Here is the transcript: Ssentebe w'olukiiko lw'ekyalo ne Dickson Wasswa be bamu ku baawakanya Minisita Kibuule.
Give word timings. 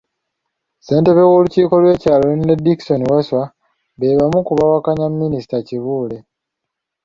Ssentebe 0.79 1.21
w'olukiiko 1.29 1.73
lw'ekyalo 1.83 2.25
ne 2.35 2.55
Dickson 2.65 3.01
Wasswa 3.11 3.43
be 3.99 4.17
bamu 4.17 4.39
ku 4.47 4.53
baawakanya 4.57 5.05
Minisita 5.19 5.57
Kibuule. 5.67 6.17